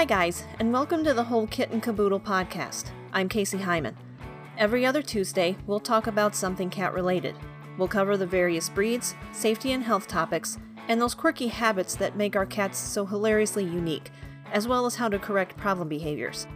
[0.00, 2.86] Hi, guys, and welcome to the Whole Kit and Caboodle podcast.
[3.12, 3.98] I'm Casey Hyman.
[4.56, 7.36] Every other Tuesday, we'll talk about something cat related.
[7.76, 10.58] We'll cover the various breeds, safety and health topics,
[10.88, 14.10] and those quirky habits that make our cats so hilariously unique,
[14.52, 16.46] as well as how to correct problem behaviors.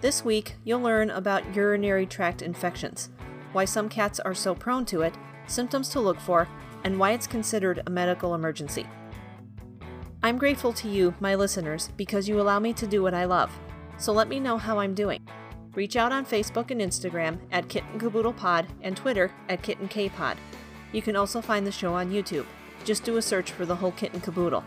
[0.00, 3.10] This week, you'll learn about urinary tract infections,
[3.52, 5.12] why some cats are so prone to it,
[5.48, 6.48] symptoms to look for,
[6.82, 8.86] and why it's considered a medical emergency.
[10.24, 13.50] I'm grateful to you, my listeners, because you allow me to do what I love.
[13.98, 15.20] So let me know how I'm doing.
[15.74, 20.08] Reach out on Facebook and Instagram at Kitten Caboodle Pod and Twitter at Kitten K
[20.08, 20.38] Pod.
[20.92, 22.46] You can also find the show on YouTube.
[22.84, 24.64] Just do a search for the whole Kitten Caboodle.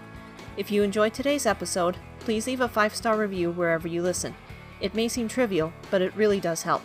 [0.58, 4.36] If you enjoyed today's episode, please leave a five star review wherever you listen.
[4.80, 6.84] It may seem trivial, but it really does help.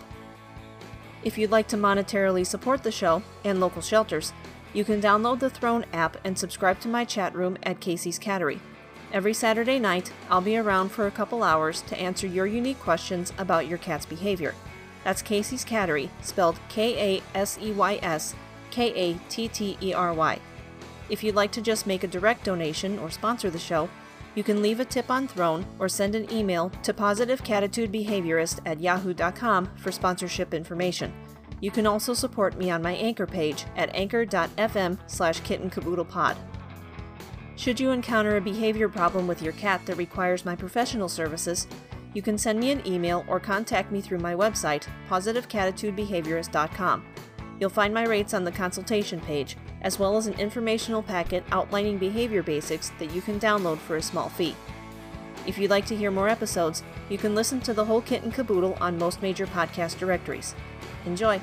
[1.23, 4.33] If you'd like to monetarily support the show and local shelters,
[4.75, 8.59] you can download the Throne app and subscribe to my chat room at Casey's Cattery.
[9.13, 13.31] Every Saturday night, I'll be around for a couple hours to answer your unique questions
[13.37, 14.55] about your cat's behavior.
[15.05, 18.35] That's Casey's Cattery, spelled K A S E Y S
[18.71, 20.39] K A T T E R Y.
[21.11, 23.91] If you'd like to just make a direct donation or sponsor the show,
[24.35, 29.69] you can leave a tip on Throne or send an email to positivecatitudebehaviorist at yahoo.com
[29.77, 31.13] for sponsorship information.
[31.61, 36.37] You can also support me on my Anchor page at anchor.fm slash kittenkaboodlepod.
[37.63, 41.69] Should you encounter a behavior problem with your cat that requires my professional services,
[42.13, 47.07] you can send me an email or contact me through my website, positivecatitudebehaviorist.com.
[47.61, 51.99] You'll find my rates on the consultation page, as well as an informational packet outlining
[51.99, 54.57] behavior basics that you can download for a small fee.
[55.47, 58.35] If you'd like to hear more episodes, you can listen to the whole kit and
[58.35, 60.57] caboodle on most major podcast directories.
[61.07, 61.41] Enjoy!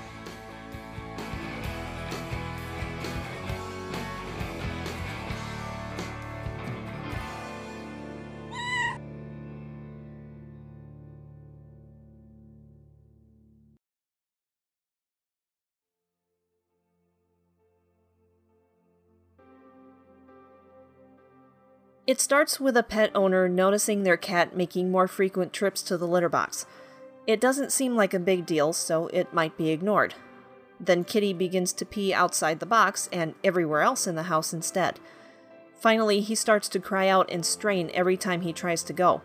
[22.20, 26.06] It starts with a pet owner noticing their cat making more frequent trips to the
[26.06, 26.66] litter box.
[27.26, 30.16] It doesn't seem like a big deal, so it might be ignored.
[30.82, 35.00] Then Kitty begins to pee outside the box and everywhere else in the house instead.
[35.80, 39.22] Finally, he starts to cry out and strain every time he tries to go.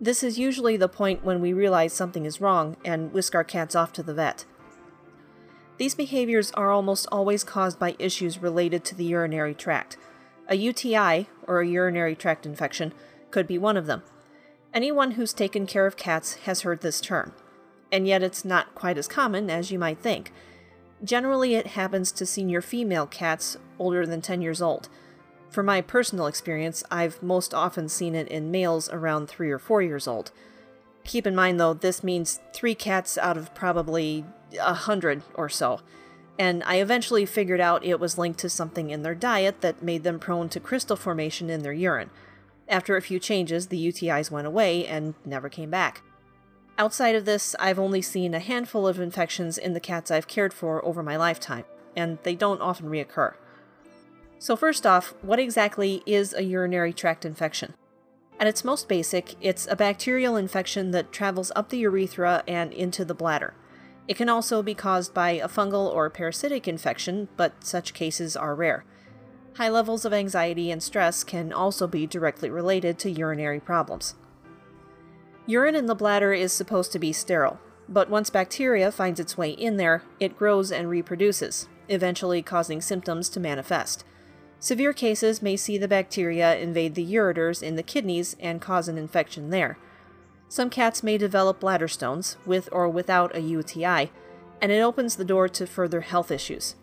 [0.00, 3.76] This is usually the point when we realize something is wrong and whisk our cats
[3.76, 4.46] off to the vet.
[5.76, 9.98] These behaviors are almost always caused by issues related to the urinary tract.
[10.48, 12.92] A UTI, or a urinary tract infection,
[13.30, 14.02] could be one of them.
[14.74, 17.32] Anyone who's taken care of cats has heard this term,
[17.90, 20.32] and yet it's not quite as common as you might think.
[21.04, 24.88] Generally, it happens to senior female cats older than 10 years old.
[25.50, 29.82] For my personal experience, I've most often seen it in males around 3 or 4
[29.82, 30.32] years old.
[31.04, 34.24] Keep in mind, though, this means 3 cats out of probably
[34.60, 35.80] a 100 or so.
[36.38, 40.02] And I eventually figured out it was linked to something in their diet that made
[40.02, 42.10] them prone to crystal formation in their urine.
[42.68, 46.02] After a few changes, the UTIs went away and never came back.
[46.78, 50.54] Outside of this, I've only seen a handful of infections in the cats I've cared
[50.54, 53.34] for over my lifetime, and they don't often reoccur.
[54.38, 57.74] So, first off, what exactly is a urinary tract infection?
[58.40, 63.04] At its most basic, it's a bacterial infection that travels up the urethra and into
[63.04, 63.54] the bladder.
[64.08, 68.54] It can also be caused by a fungal or parasitic infection, but such cases are
[68.54, 68.84] rare.
[69.56, 74.14] High levels of anxiety and stress can also be directly related to urinary problems.
[75.46, 79.50] Urine in the bladder is supposed to be sterile, but once bacteria finds its way
[79.50, 84.04] in there, it grows and reproduces, eventually causing symptoms to manifest.
[84.58, 88.96] Severe cases may see the bacteria invade the ureters in the kidneys and cause an
[88.96, 89.76] infection there.
[90.52, 94.12] Some cats may develop bladder stones, with or without a UTI,
[94.60, 96.74] and it opens the door to further health issues.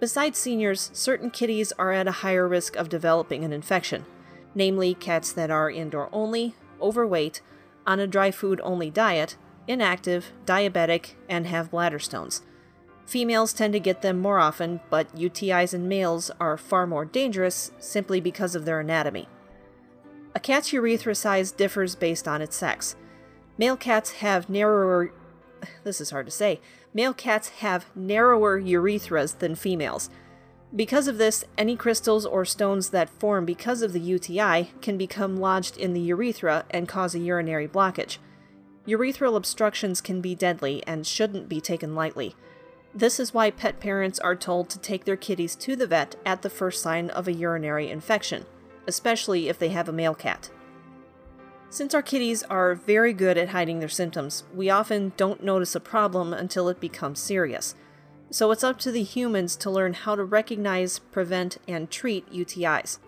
[0.00, 4.06] Besides seniors, certain kitties are at a higher risk of developing an infection,
[4.54, 7.42] namely cats that are indoor only, overweight,
[7.86, 9.36] on a dry food only diet,
[9.68, 12.40] inactive, diabetic, and have bladder stones.
[13.04, 17.70] Females tend to get them more often, but UTIs in males are far more dangerous
[17.78, 19.28] simply because of their anatomy.
[20.34, 22.96] A cat's urethra size differs based on its sex.
[23.56, 25.12] Male cats have narrower
[25.84, 26.60] this is hard to say.
[26.92, 30.10] Male cats have narrower urethras than females.
[30.74, 35.36] Because of this, any crystals or stones that form because of the UTI can become
[35.36, 38.18] lodged in the urethra and cause a urinary blockage.
[38.86, 42.34] Urethral obstructions can be deadly and shouldn't be taken lightly.
[42.92, 46.42] This is why pet parents are told to take their kitties to the vet at
[46.42, 48.44] the first sign of a urinary infection,
[48.86, 50.50] especially if they have a male cat.
[51.70, 55.80] Since our kitties are very good at hiding their symptoms, we often don't notice a
[55.80, 57.74] problem until it becomes serious.
[58.30, 62.98] So it's up to the humans to learn how to recognize, prevent, and treat UTIs.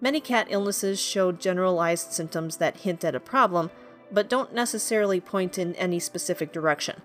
[0.00, 3.70] Many cat illnesses show generalized symptoms that hint at a problem,
[4.12, 7.02] but don't necessarily point in any specific direction.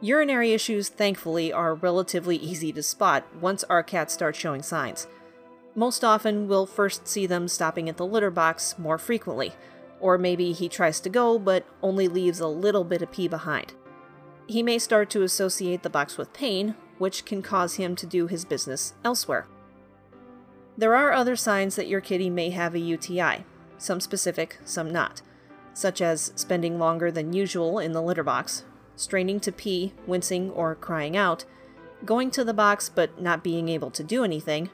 [0.00, 5.08] Urinary issues, thankfully, are relatively easy to spot once our cats start showing signs.
[5.78, 9.52] Most often, we'll first see them stopping at the litter box more frequently,
[10.00, 13.74] or maybe he tries to go but only leaves a little bit of pee behind.
[14.48, 18.26] He may start to associate the box with pain, which can cause him to do
[18.26, 19.46] his business elsewhere.
[20.76, 23.44] There are other signs that your kitty may have a UTI,
[23.78, 25.22] some specific, some not,
[25.74, 28.64] such as spending longer than usual in the litter box,
[28.96, 31.44] straining to pee, wincing, or crying out,
[32.04, 34.70] going to the box but not being able to do anything,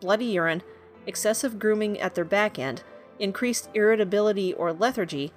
[0.00, 0.62] bloody urine,
[1.06, 2.82] excessive grooming at their back end,
[3.18, 5.32] increased irritability or lethargy,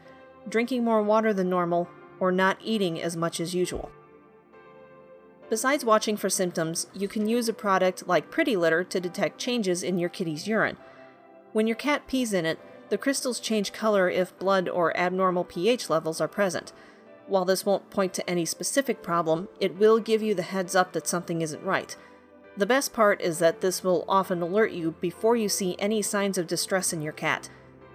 [0.48, 1.88] drinking more water than normal,
[2.20, 3.92] or not eating as much as usual.
[5.50, 9.84] Besides watching for symptoms, you can use a product like Pretty Litter to detect changes
[9.84, 10.78] in your kitty's urine.
[11.52, 12.60] When your cat pees in it,
[12.90, 16.72] the crystals change color if blood or abnormal pH levels are present.
[17.28, 20.94] While this won't point to any specific problem, it will give you the heads up
[20.94, 21.96] that something isn't right.
[22.58, 26.38] The best part is that this will often alert you before you see any signs
[26.38, 27.50] of distress in your cat.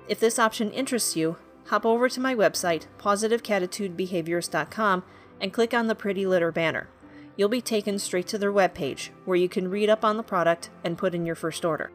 [0.08, 1.36] If this option interests you,
[1.66, 5.04] hop over to my website, positivecatitudebehaviorist.com,
[5.40, 6.88] and click on the Pretty Litter banner.
[7.36, 10.70] You'll be taken straight to their webpage, where you can read up on the product
[10.82, 11.90] and put in your first order.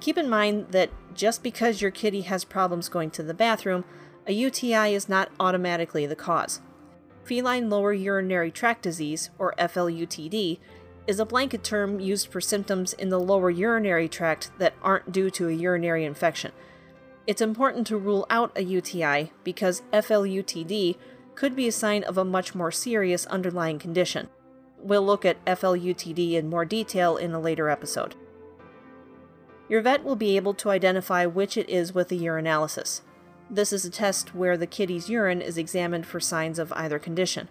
[0.00, 3.84] Keep in mind that just because your kitty has problems going to the bathroom,
[4.26, 6.62] a UTI is not automatically the cause.
[7.24, 10.58] Feline lower urinary tract disease, or FLUTD,
[11.10, 15.28] is a blanket term used for symptoms in the lower urinary tract that aren't due
[15.28, 16.52] to a urinary infection.
[17.26, 20.96] It's important to rule out a UTI because FLUTD
[21.34, 24.28] could be a sign of a much more serious underlying condition.
[24.78, 28.14] We'll look at FLUTD in more detail in a later episode.
[29.68, 33.00] Your vet will be able to identify which it is with a urinalysis.
[33.50, 37.48] This is a test where the kitty's urine is examined for signs of either condition.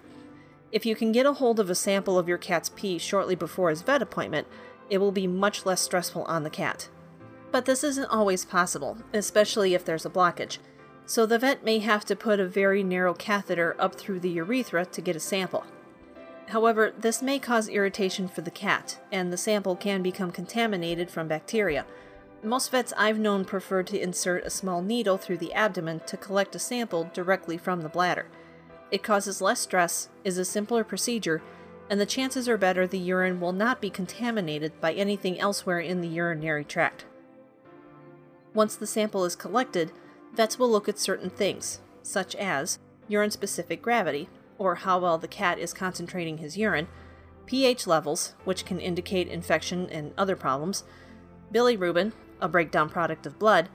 [0.71, 3.69] If you can get a hold of a sample of your cat's pee shortly before
[3.69, 4.47] his vet appointment,
[4.89, 6.89] it will be much less stressful on the cat.
[7.51, 10.59] But this isn't always possible, especially if there's a blockage,
[11.07, 14.85] so the vet may have to put a very narrow catheter up through the urethra
[14.85, 15.65] to get a sample.
[16.49, 21.27] However, this may cause irritation for the cat, and the sample can become contaminated from
[21.27, 21.85] bacteria.
[22.43, 26.55] Most vets I've known prefer to insert a small needle through the abdomen to collect
[26.55, 28.27] a sample directly from the bladder.
[28.91, 31.41] It causes less stress, is a simpler procedure,
[31.89, 36.01] and the chances are better the urine will not be contaminated by anything elsewhere in
[36.01, 37.05] the urinary tract.
[38.53, 39.91] Once the sample is collected,
[40.33, 45.27] vets will look at certain things, such as urine specific gravity, or how well the
[45.27, 46.87] cat is concentrating his urine,
[47.45, 50.83] pH levels, which can indicate infection and other problems,
[51.51, 53.69] bilirubin, a breakdown product of blood,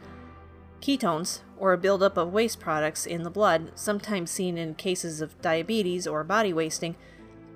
[0.81, 5.41] ketones, or a buildup of waste products in the blood, sometimes seen in cases of
[5.41, 6.97] diabetes or body wasting,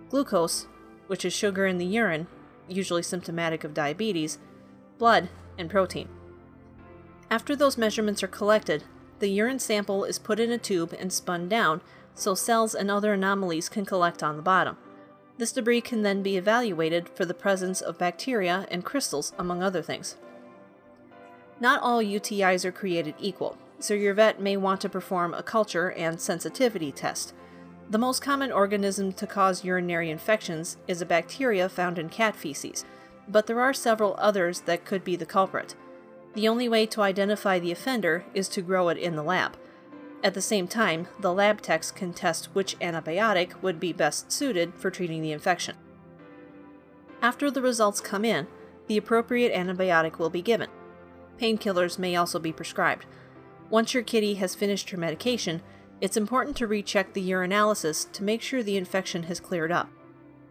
[0.08, 0.66] glucose,
[1.06, 2.26] which is sugar in the urine,
[2.68, 4.38] usually symptomatic of diabetes,
[4.98, 6.08] blood, and protein.
[7.30, 8.84] After those measurements are collected,
[9.18, 11.80] the urine sample is put in a tube and spun down
[12.14, 14.76] so cells and other anomalies can collect on the bottom.
[15.38, 19.82] This debris can then be evaluated for the presence of bacteria and crystals, among other
[19.82, 20.16] things.
[21.60, 25.92] Not all UTIs are created equal, so your vet may want to perform a culture
[25.92, 27.34] and sensitivity test.
[27.90, 32.84] The most common organism to cause urinary infections is a bacteria found in cat feces,
[33.28, 35.74] but there are several others that could be the culprit.
[36.34, 39.56] The only way to identify the offender is to grow it in the lab.
[40.22, 44.74] At the same time, the lab techs can test which antibiotic would be best suited
[44.74, 45.76] for treating the infection.
[47.22, 48.48] After the results come in,
[48.86, 50.68] the appropriate antibiotic will be given.
[51.40, 53.06] Painkillers may also be prescribed.
[53.70, 55.62] Once your kitty has finished her medication,
[56.00, 59.88] it's important to recheck the urinalysis to make sure the infection has cleared up.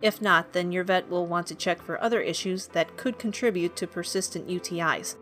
[0.01, 3.75] If not, then your vet will want to check for other issues that could contribute
[3.77, 5.15] to persistent UTIs.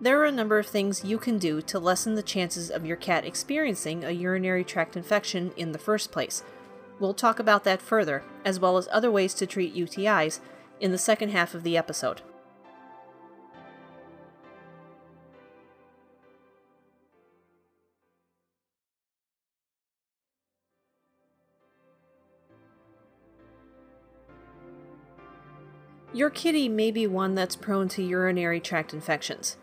[0.00, 2.96] There are a number of things you can do to lessen the chances of your
[2.96, 6.42] cat experiencing a urinary tract infection in the first place.
[6.98, 10.40] We'll talk about that further, as well as other ways to treat UTIs,
[10.80, 12.22] in the second half of the episode.
[26.12, 29.56] Your kitty may be one that's prone to urinary tract infections.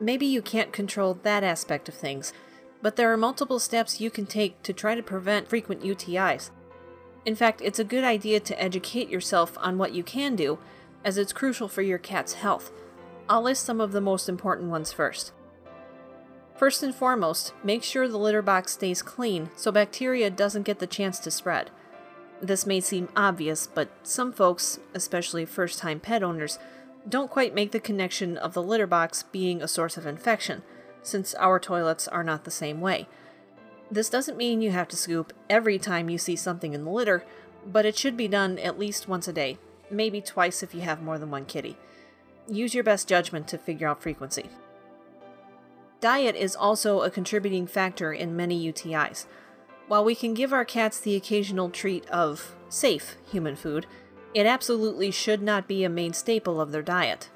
[0.00, 2.32] Maybe you can't control that aspect of things,
[2.80, 6.50] but there are multiple steps you can take to try to prevent frequent UTIs.
[7.24, 10.60] In fact, it's a good idea to educate yourself on what you can do,
[11.04, 12.70] as it's crucial for your cat's health.
[13.28, 15.32] I'll list some of the most important ones first.
[16.56, 20.86] First and foremost, make sure the litter box stays clean so bacteria doesn't get the
[20.86, 21.70] chance to spread.
[22.40, 26.58] This may seem obvious, but some folks, especially first time pet owners,
[27.08, 30.62] don't quite make the connection of the litter box being a source of infection,
[31.02, 33.08] since our toilets are not the same way.
[33.90, 37.24] This doesn't mean you have to scoop every time you see something in the litter,
[37.66, 39.58] but it should be done at least once a day,
[39.90, 41.76] maybe twice if you have more than one kitty.
[42.46, 44.50] Use your best judgment to figure out frequency.
[46.00, 49.26] Diet is also a contributing factor in many UTIs.
[49.88, 53.86] While we can give our cats the occasional treat of safe human food,
[54.34, 57.30] it absolutely should not be a main staple of their diet.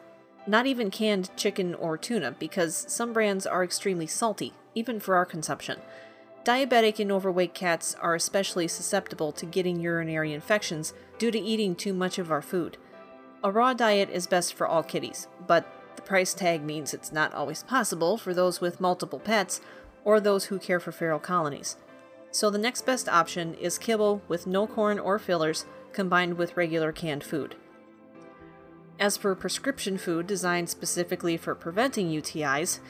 [0.46, 5.24] Not even canned chicken or tuna, because some brands are extremely salty, even for our
[5.24, 5.80] consumption.
[6.44, 11.94] Diabetic and overweight cats are especially susceptible to getting urinary infections due to eating too
[11.94, 12.76] much of our food.
[13.42, 15.66] A raw diet is best for all kitties, but
[15.96, 19.62] the price tag means it's not always possible for those with multiple pets
[20.04, 21.76] or those who care for feral colonies.
[22.32, 26.90] So the next best option is kibble with no corn or fillers combined with regular
[26.90, 27.54] canned food.
[28.98, 32.80] As for prescription food designed specifically for preventing UTIs,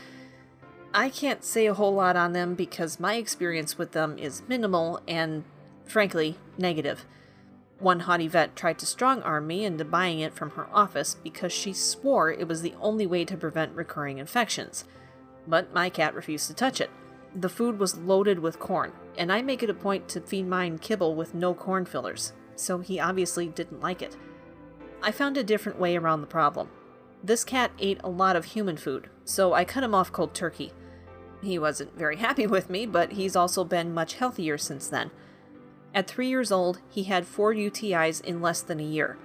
[0.95, 5.01] I can't say a whole lot on them because my experience with them is minimal
[5.09, 5.43] and,
[5.87, 7.05] frankly, negative.
[7.81, 11.53] One haughty vet tried to strong arm me into buying it from her office because
[11.53, 14.85] she swore it was the only way to prevent recurring infections.
[15.49, 16.91] But my cat refused to touch it.
[17.35, 20.79] The food was loaded with corn, and I make it a point to feed mine
[20.79, 24.17] kibble with no corn fillers, so he obviously didn't like it.
[25.03, 26.69] I found a different way around the problem.
[27.25, 30.73] This cat ate a lot of human food, so I cut him off cold turkey.
[31.43, 35.11] He wasn't very happy with me, but he's also been much healthier since then.
[35.95, 39.19] At three years old, he had four UTIs in less than a year.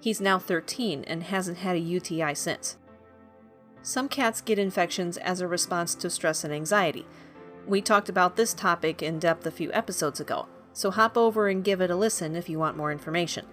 [0.00, 2.76] He's now 13 and hasn't had a UTI since.
[3.82, 7.06] Some cats get infections as a response to stress and anxiety.
[7.68, 11.62] We talked about this topic in depth a few episodes ago, so hop over and
[11.62, 13.44] give it a listen if you want more information.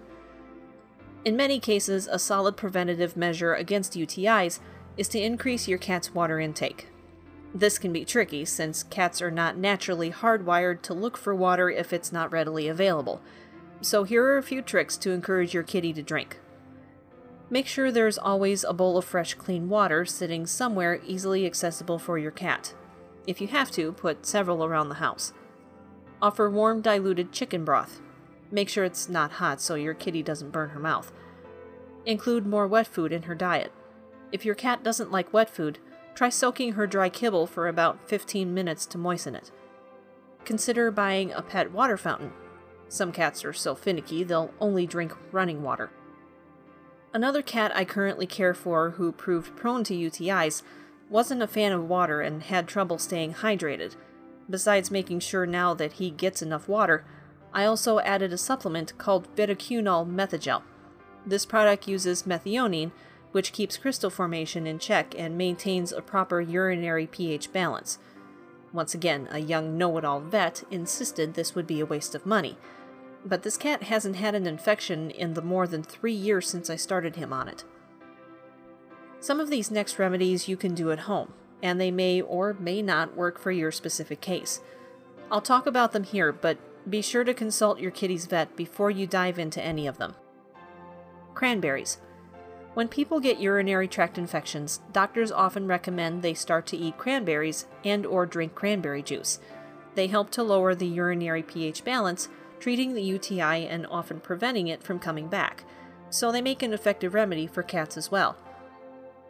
[1.26, 4.58] In many cases, a solid preventative measure against UTIs
[4.96, 6.88] is to increase your cat's water intake.
[7.54, 11.92] This can be tricky since cats are not naturally hardwired to look for water if
[11.92, 13.20] it's not readily available.
[13.82, 16.38] So here are a few tricks to encourage your kitty to drink.
[17.50, 22.16] Make sure there's always a bowl of fresh clean water sitting somewhere easily accessible for
[22.16, 22.72] your cat.
[23.26, 25.32] If you have to, put several around the house.
[26.22, 28.00] Offer warm diluted chicken broth.
[28.50, 31.12] Make sure it's not hot so your kitty doesn't burn her mouth.
[32.04, 33.72] Include more wet food in her diet.
[34.32, 35.78] If your cat doesn't like wet food,
[36.16, 39.50] Try soaking her dry kibble for about 15 minutes to moisten it.
[40.46, 42.32] Consider buying a pet water fountain.
[42.88, 45.90] Some cats are so finicky they'll only drink running water.
[47.12, 50.62] Another cat I currently care for who proved prone to UTIs
[51.08, 53.94] wasn't a fan of water and had trouble staying hydrated.
[54.48, 57.04] Besides making sure now that he gets enough water,
[57.52, 60.62] I also added a supplement called Vetoquinol Methigel.
[61.24, 62.92] This product uses methionine,
[63.32, 67.98] which keeps crystal formation in check and maintains a proper urinary pH balance.
[68.72, 72.26] Once again, a young know it all vet insisted this would be a waste of
[72.26, 72.56] money.
[73.24, 76.76] But this cat hasn't had an infection in the more than three years since I
[76.76, 77.64] started him on it.
[79.20, 81.32] Some of these next remedies you can do at home,
[81.62, 84.60] and they may or may not work for your specific case.
[85.30, 86.58] I'll talk about them here, but
[86.88, 90.14] be sure to consult your kitty's vet before you dive into any of them.
[91.34, 91.98] Cranberries.
[92.74, 98.04] When people get urinary tract infections, doctors often recommend they start to eat cranberries and
[98.04, 99.40] or drink cranberry juice.
[99.94, 102.28] They help to lower the urinary pH balance,
[102.60, 105.64] treating the UTI and often preventing it from coming back.
[106.10, 108.36] So they make an effective remedy for cats as well.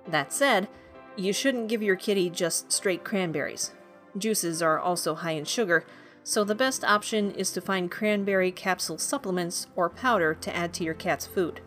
[0.08, 0.68] That said,
[1.16, 3.72] you shouldn't give your kitty just straight cranberries.
[4.16, 5.84] Juices are also high in sugar,
[6.22, 10.84] so the best option is to find cranberry capsule supplements or powder to add to
[10.84, 11.60] your cat's food.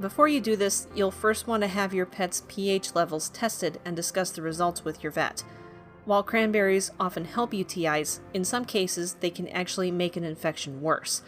[0.00, 3.96] Before you do this, you'll first want to have your pet's pH levels tested and
[3.96, 5.42] discuss the results with your vet.
[6.04, 11.22] While cranberries often help UTIs, in some cases they can actually make an infection worse.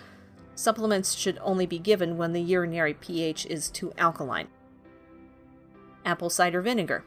[0.55, 4.49] Supplements should only be given when the urinary pH is too alkaline.
[6.05, 7.05] Apple cider vinegar.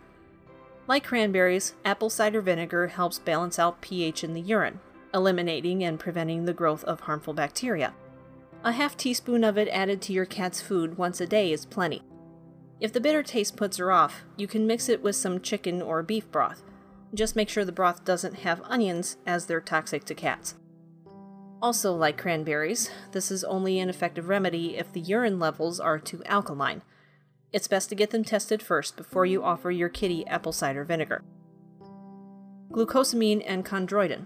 [0.88, 4.80] Like cranberries, apple cider vinegar helps balance out pH in the urine,
[5.14, 7.94] eliminating and preventing the growth of harmful bacteria.
[8.64, 12.02] A half teaspoon of it added to your cat's food once a day is plenty.
[12.80, 16.04] If the bitter taste puts her off, you can mix it with some chicken or
[16.04, 16.64] beef broth.
[17.14, 20.56] Just make sure the broth doesn't have onions, as they're toxic to cats.
[21.62, 26.22] Also, like cranberries, this is only an effective remedy if the urine levels are too
[26.26, 26.82] alkaline.
[27.54, 31.24] It's best to get them tested first before you offer your kitty apple cider vinegar.
[32.72, 34.26] Glucosamine and chondroitin.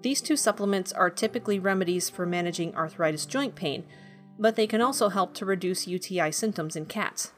[0.00, 3.84] These two supplements are typically remedies for managing arthritis joint pain,
[4.38, 7.32] but they can also help to reduce UTI symptoms in cats.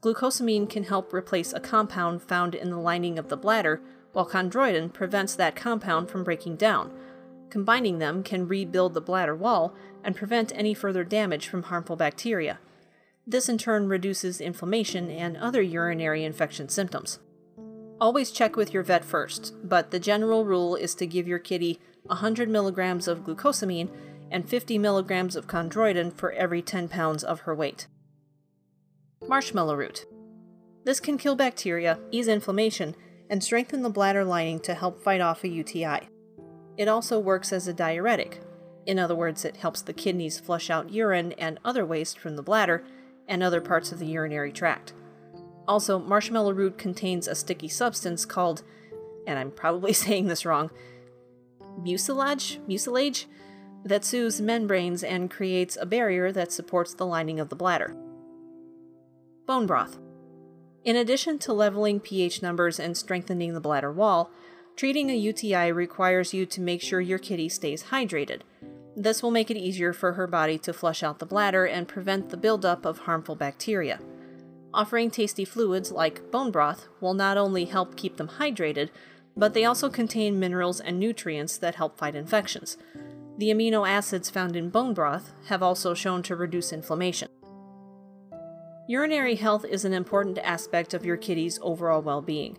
[0.00, 4.90] Glucosamine can help replace a compound found in the lining of the bladder, while chondroitin
[4.92, 6.90] prevents that compound from breaking down.
[7.50, 12.58] Combining them can rebuild the bladder wall and prevent any further damage from harmful bacteria.
[13.26, 17.20] This in turn reduces inflammation and other urinary infection symptoms.
[18.00, 21.80] Always check with your vet first, but the general rule is to give your kitty
[22.02, 23.88] 100 milligrams of glucosamine
[24.30, 27.86] and 50 milligrams of chondroitin for every 10 pounds of her weight.
[29.26, 30.04] Marshmallow root.
[30.84, 32.94] This can kill bacteria, ease inflammation,
[33.30, 36.08] and strengthen the bladder lining to help fight off a UTI.
[36.76, 38.42] It also works as a diuretic.
[38.84, 42.42] In other words, it helps the kidneys flush out urine and other waste from the
[42.42, 42.84] bladder
[43.28, 44.92] and other parts of the urinary tract.
[45.66, 48.62] Also, marshmallow root contains a sticky substance called,
[49.26, 50.70] and I'm probably saying this wrong,
[51.78, 53.26] mucilage, mucilage
[53.84, 57.94] that soothes membranes and creates a barrier that supports the lining of the bladder.
[59.46, 59.98] Bone broth.
[60.84, 64.30] In addition to leveling pH numbers and strengthening the bladder wall,
[64.76, 68.40] treating a UTI requires you to make sure your kitty stays hydrated.
[68.96, 72.30] This will make it easier for her body to flush out the bladder and prevent
[72.30, 73.98] the buildup of harmful bacteria.
[74.72, 78.90] Offering tasty fluids like bone broth will not only help keep them hydrated,
[79.36, 82.76] but they also contain minerals and nutrients that help fight infections.
[83.38, 87.28] The amino acids found in bone broth have also shown to reduce inflammation.
[88.86, 92.58] Urinary health is an important aspect of your kitty's overall well being.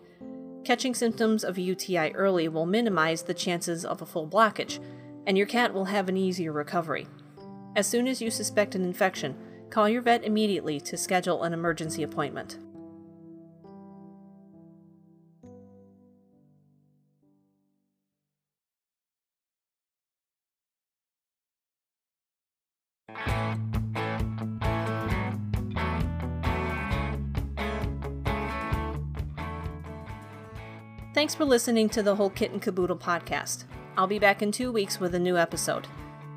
[0.66, 4.80] Catching symptoms of UTI early will minimize the chances of a full blockage,
[5.28, 7.08] and your cat will have an easier recovery.
[7.76, 9.36] As soon as you suspect an infection,
[9.70, 12.58] call your vet immediately to schedule an emergency appointment.
[31.14, 33.64] Thanks for listening to the Whole Kitten Caboodle podcast.
[33.98, 35.88] I'll be back in two weeks with a new episode.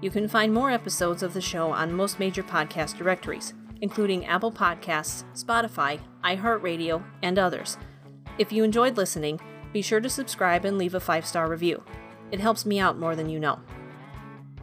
[0.01, 4.53] You can find more episodes of the show on most major podcast directories, including Apple
[4.53, 7.77] Podcasts, Spotify, iHeartRadio, and others.
[8.38, 9.40] If you enjoyed listening,
[9.73, 11.83] be sure to subscribe and leave a five star review.
[12.31, 13.59] It helps me out more than you know.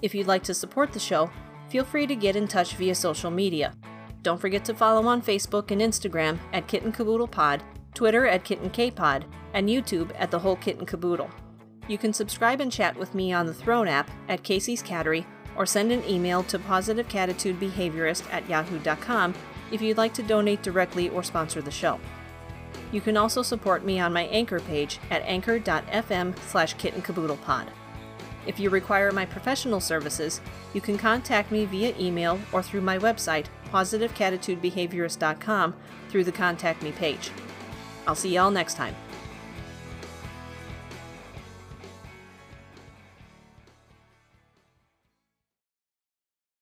[0.02, 1.30] If you'd like to support the show,
[1.70, 3.74] feel free to get in touch via social media.
[4.22, 7.62] Don't forget to follow on Facebook and Instagram at Kitten Caboodle Pod,
[7.94, 11.30] Twitter at Kitten K Pod, and YouTube at The Whole Kitten Caboodle.
[11.88, 15.66] You can subscribe and chat with me on the Throne app at Casey's Cattery or
[15.66, 19.34] send an email to positivecatitudebehaviorist at yahoo.com
[19.72, 22.00] if you'd like to donate directly or sponsor the show.
[22.92, 27.68] You can also support me on my Anchor page at anchor.fm slash kittenkaboodlepod.
[28.48, 30.40] If you require my professional services,
[30.74, 35.76] you can contact me via email or through my website, positivecatitudebehaviorist.com,
[36.10, 37.32] through the Contact Me page.
[38.08, 38.96] I'll see y'all next time.